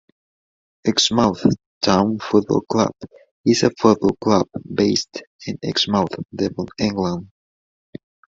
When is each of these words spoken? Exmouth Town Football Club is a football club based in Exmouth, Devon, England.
Exmouth 0.83 1.43
Town 1.83 2.17
Football 2.17 2.61
Club 2.61 2.91
is 3.45 3.61
a 3.61 3.69
football 3.69 4.15
club 4.19 4.47
based 4.73 5.21
in 5.45 5.59
Exmouth, 5.61 6.15
Devon, 6.35 6.65
England. 6.79 7.29